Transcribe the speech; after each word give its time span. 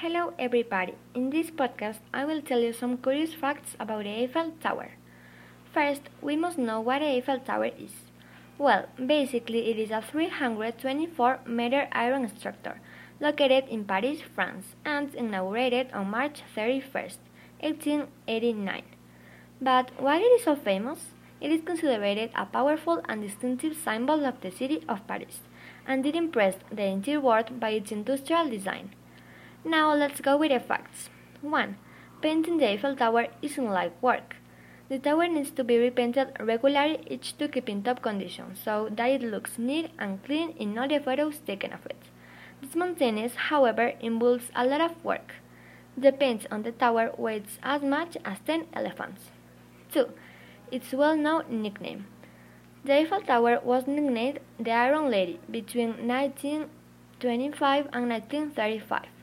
Hello, 0.00 0.32
everybody. 0.38 0.94
In 1.14 1.28
this 1.28 1.50
podcast, 1.50 1.98
I 2.14 2.24
will 2.24 2.40
tell 2.40 2.60
you 2.60 2.72
some 2.72 2.96
curious 2.96 3.34
facts 3.34 3.76
about 3.78 4.04
the 4.04 4.22
Eiffel 4.22 4.52
Tower. 4.58 4.92
First, 5.74 6.08
we 6.22 6.36
must 6.36 6.56
know 6.56 6.80
what 6.80 7.00
the 7.00 7.08
Eiffel 7.08 7.38
Tower 7.38 7.66
is. 7.66 7.92
Well, 8.56 8.86
basically, 8.96 9.70
it 9.70 9.78
is 9.78 9.90
a 9.90 10.00
324 10.00 11.40
meter 11.44 11.86
iron 11.92 12.26
structure 12.34 12.80
located 13.20 13.68
in 13.68 13.84
Paris, 13.84 14.22
France, 14.22 14.74
and 14.86 15.14
inaugurated 15.14 15.92
on 15.92 16.10
March 16.10 16.40
31st, 16.56 17.18
1889. 17.60 18.82
But 19.60 19.90
why 19.98 20.16
it 20.16 20.32
is 20.38 20.44
so 20.44 20.56
famous? 20.56 21.08
It 21.42 21.52
is 21.52 21.60
considered 21.60 22.30
a 22.34 22.46
powerful 22.46 23.02
and 23.06 23.20
distinctive 23.20 23.76
symbol 23.76 24.24
of 24.24 24.40
the 24.40 24.50
city 24.50 24.82
of 24.88 25.06
Paris, 25.06 25.40
and 25.86 26.06
it 26.06 26.16
impressed 26.16 26.64
the 26.72 26.84
entire 26.84 27.20
world 27.20 27.60
by 27.60 27.72
its 27.72 27.92
industrial 27.92 28.48
design. 28.48 28.94
Now 29.64 29.94
let's 29.94 30.22
go 30.22 30.38
with 30.38 30.52
the 30.52 30.58
facts. 30.58 31.10
1. 31.42 31.76
Painting 32.22 32.56
the 32.56 32.70
Eiffel 32.70 32.96
Tower 32.96 33.26
isn't 33.42 33.68
like 33.70 34.02
work. 34.02 34.36
The 34.88 34.98
tower 34.98 35.28
needs 35.28 35.50
to 35.50 35.62
be 35.62 35.76
repainted 35.76 36.32
regularly 36.40 37.00
each 37.06 37.36
to 37.36 37.46
keep 37.46 37.68
in 37.68 37.82
top 37.82 38.00
condition 38.00 38.56
so 38.56 38.88
that 38.90 39.10
it 39.10 39.22
looks 39.22 39.58
neat 39.58 39.90
and 39.98 40.24
clean 40.24 40.52
in 40.52 40.78
all 40.78 40.88
the 40.88 40.98
photos 40.98 41.40
taken 41.40 41.74
of 41.74 41.84
it. 41.84 42.02
This 42.62 42.74
maintenance, 42.74 43.34
however, 43.34 43.92
involves 44.00 44.50
a 44.56 44.64
lot 44.64 44.80
of 44.80 45.04
work. 45.04 45.34
The 45.94 46.12
paint 46.12 46.46
on 46.50 46.62
the 46.62 46.72
tower 46.72 47.12
weighs 47.18 47.58
as 47.62 47.82
much 47.82 48.16
as 48.24 48.38
10 48.46 48.68
elephants. 48.72 49.30
2. 49.92 50.08
Its 50.72 50.92
well-known 50.94 51.62
nickname. 51.62 52.06
The 52.86 52.94
Eiffel 52.94 53.20
Tower 53.20 53.60
was 53.62 53.86
nicknamed 53.86 54.40
the 54.58 54.70
Iron 54.70 55.10
Lady 55.10 55.38
between 55.50 56.08
1925 56.08 57.88
and 57.92 58.08
1935 58.08 59.19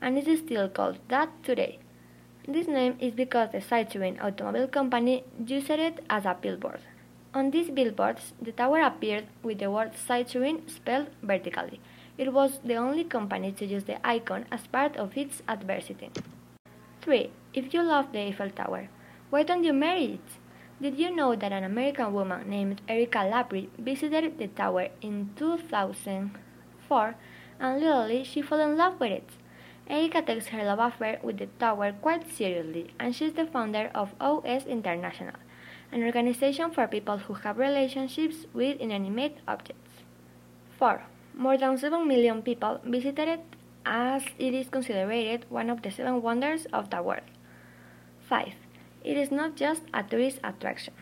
and 0.00 0.18
it 0.18 0.28
is 0.28 0.40
still 0.40 0.68
called 0.68 0.98
that 1.08 1.30
today. 1.42 1.78
This 2.46 2.66
name 2.66 2.96
is 2.98 3.12
because 3.12 3.50
the 3.52 3.58
Citroën 3.58 4.22
automobile 4.22 4.68
company 4.68 5.24
used 5.46 5.70
it 5.70 6.04
as 6.08 6.24
a 6.24 6.36
billboard. 6.40 6.80
On 7.34 7.50
these 7.50 7.70
billboards, 7.70 8.32
the 8.40 8.52
tower 8.52 8.80
appeared 8.80 9.26
with 9.42 9.58
the 9.58 9.70
word 9.70 9.92
Citroën 9.92 10.68
spelled 10.70 11.08
vertically. 11.22 11.80
It 12.16 12.32
was 12.32 12.58
the 12.64 12.76
only 12.76 13.04
company 13.04 13.52
to 13.52 13.66
use 13.66 13.84
the 13.84 14.04
icon 14.06 14.46
as 14.50 14.66
part 14.66 14.96
of 14.96 15.16
its 15.16 15.42
advertising. 15.46 16.12
3. 17.02 17.30
If 17.52 17.74
you 17.74 17.82
love 17.82 18.12
the 18.12 18.20
Eiffel 18.20 18.50
Tower, 18.50 18.88
why 19.30 19.42
don't 19.42 19.62
you 19.62 19.72
marry 19.72 20.14
it? 20.14 20.38
Did 20.80 20.98
you 20.98 21.14
know 21.14 21.34
that 21.34 21.52
an 21.52 21.64
American 21.64 22.12
woman 22.12 22.48
named 22.48 22.80
Erica 22.88 23.18
Labrie 23.18 23.68
visited 23.78 24.38
the 24.38 24.46
tower 24.48 24.88
in 25.00 25.30
2004 25.36 27.14
and 27.60 27.80
literally 27.80 28.24
she 28.24 28.42
fell 28.42 28.60
in 28.60 28.76
love 28.76 28.98
with 28.98 29.12
it? 29.12 29.30
Erica 29.88 30.20
takes 30.20 30.48
her 30.48 30.64
love 30.64 30.78
affair 30.78 31.18
with 31.22 31.38
the 31.38 31.46
tower 31.58 31.92
quite 31.92 32.30
seriously, 32.30 32.92
and 33.00 33.16
she's 33.16 33.32
the 33.32 33.46
founder 33.46 33.90
of 33.94 34.14
OS 34.20 34.66
International, 34.66 35.34
an 35.90 36.04
organization 36.04 36.70
for 36.70 36.86
people 36.86 37.16
who 37.16 37.34
have 37.34 37.56
relationships 37.56 38.44
with 38.52 38.78
inanimate 38.80 39.38
objects. 39.48 40.02
4. 40.78 41.02
More 41.34 41.56
than 41.56 41.78
7 41.78 42.06
million 42.06 42.42
people 42.42 42.80
visited 42.84 43.28
it 43.28 43.40
as 43.86 44.22
it 44.38 44.52
is 44.52 44.68
considered 44.68 45.46
one 45.48 45.70
of 45.70 45.80
the 45.80 45.90
seven 45.90 46.20
wonders 46.20 46.66
of 46.66 46.90
the 46.90 47.02
world. 47.02 47.22
5. 48.28 48.52
It 49.04 49.16
is 49.16 49.30
not 49.30 49.56
just 49.56 49.82
a 49.94 50.02
tourist 50.02 50.38
attraction. 50.44 50.92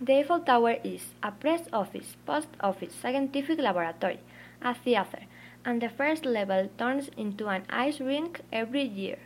The 0.00 0.18
Eiffel 0.18 0.40
Tower 0.40 0.76
is 0.84 1.14
a 1.22 1.32
press 1.32 1.62
office, 1.72 2.16
post 2.26 2.48
office, 2.60 2.94
scientific 2.94 3.58
laboratory, 3.58 4.20
a 4.60 4.74
theater, 4.74 5.24
and 5.68 5.82
the 5.82 5.88
first 5.90 6.24
level 6.24 6.66
turns 6.78 7.10
into 7.18 7.46
an 7.48 7.62
ice 7.68 8.00
rink 8.00 8.40
every 8.50 8.82
year. 8.82 9.18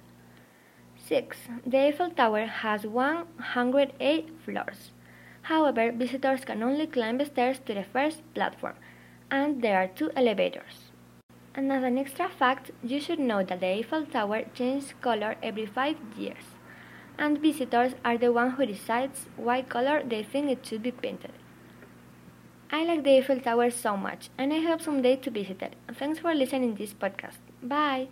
6. 0.97 1.37
The 1.65 1.79
Eiffel 1.87 2.11
Tower 2.11 2.47
has 2.47 2.85
108 2.85 4.29
floors. 4.45 4.91
However, 5.43 5.93
visitors 5.93 6.45
can 6.45 6.65
only 6.65 6.89
climb 6.89 7.19
the 7.19 7.27
stairs 7.27 7.61
to 7.67 7.75
the 7.75 7.85
first 7.85 8.23
platform, 8.35 8.75
and 9.31 9.63
there 9.63 9.79
are 9.81 9.87
two 9.87 10.11
elevators. 10.17 10.91
And 11.55 11.71
as 11.71 11.85
an 11.85 11.97
extra 11.97 12.29
fact, 12.29 12.73
you 12.83 12.99
should 12.99 13.21
know 13.21 13.45
that 13.45 13.61
the 13.61 13.79
Eiffel 13.79 14.07
Tower 14.07 14.43
changes 14.53 14.95
color 15.01 15.37
every 15.45 15.67
5 15.67 15.97
years, 16.17 16.57
and 17.19 17.39
visitors 17.39 17.95
are 18.05 18.19
the 18.19 18.33
one 18.33 18.51
who 18.51 18.67
decides 18.67 19.27
what 19.37 19.69
color 19.69 20.03
they 20.03 20.25
think 20.25 20.51
it 20.51 20.67
should 20.67 20.83
be 20.83 20.91
painted. 20.91 21.31
I 22.73 22.85
like 22.85 23.05
the 23.05 23.19
Eiffel 23.19 23.39
Tower 23.41 23.71
so 23.71 23.97
much, 23.97 24.31
and 24.39 24.53
I 24.53 24.61
hope 24.61 24.81
someday 24.81 25.17
to 25.17 25.31
visit 25.31 25.63
it. 25.63 25.75
Thanks 25.95 26.19
for 26.19 26.35
listening 26.35 26.75
to 26.75 26.79
this 26.83 26.95
podcast. 26.95 27.39
Bye! 27.63 28.01